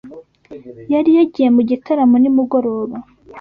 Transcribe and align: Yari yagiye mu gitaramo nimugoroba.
Yari 0.93 1.11
yagiye 1.17 1.49
mu 1.55 1.61
gitaramo 1.69 2.15
nimugoroba. 2.19 2.97